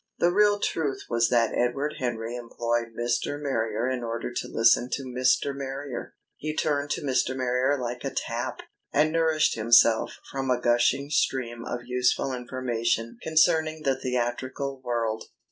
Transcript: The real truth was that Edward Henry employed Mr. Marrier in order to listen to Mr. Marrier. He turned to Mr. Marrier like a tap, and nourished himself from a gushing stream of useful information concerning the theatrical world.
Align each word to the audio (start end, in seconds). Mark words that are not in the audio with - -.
The 0.17 0.31
real 0.33 0.57
truth 0.59 1.03
was 1.11 1.29
that 1.29 1.53
Edward 1.53 1.97
Henry 1.99 2.35
employed 2.35 2.95
Mr. 2.99 3.39
Marrier 3.39 3.87
in 3.87 4.03
order 4.03 4.33
to 4.33 4.47
listen 4.47 4.89
to 4.93 5.03
Mr. 5.03 5.55
Marrier. 5.55 6.15
He 6.37 6.55
turned 6.55 6.89
to 6.93 7.03
Mr. 7.03 7.35
Marrier 7.37 7.77
like 7.79 8.03
a 8.03 8.09
tap, 8.09 8.61
and 8.91 9.11
nourished 9.11 9.53
himself 9.53 10.17
from 10.31 10.49
a 10.49 10.59
gushing 10.59 11.11
stream 11.11 11.63
of 11.65 11.85
useful 11.85 12.33
information 12.33 13.19
concerning 13.23 13.83
the 13.83 13.95
theatrical 13.95 14.81
world. 14.83 15.25